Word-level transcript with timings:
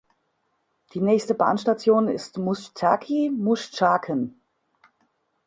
Die 0.95 0.99
nächste 0.99 1.35
Bahnstation 1.35 2.07
ist 2.07 2.39
Muszaki 2.39 3.29
"(Muschaken)". 3.29 4.41